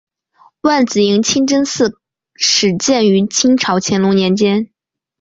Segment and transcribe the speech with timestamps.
[0.61, 1.99] 万子营清真寺
[2.33, 4.71] 始建于清朝乾隆年间。